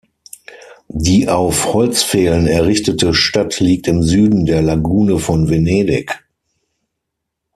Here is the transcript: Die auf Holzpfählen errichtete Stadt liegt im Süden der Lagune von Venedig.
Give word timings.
Die 0.87 1.29
auf 1.29 1.75
Holzpfählen 1.75 2.47
errichtete 2.47 3.13
Stadt 3.13 3.59
liegt 3.59 3.87
im 3.87 4.01
Süden 4.01 4.47
der 4.47 4.63
Lagune 4.63 5.19
von 5.19 5.47
Venedig. 5.47 6.19